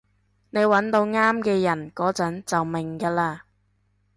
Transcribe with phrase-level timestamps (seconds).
[0.49, 3.41] 你搵到啱嘅人嗰陣就明㗎喇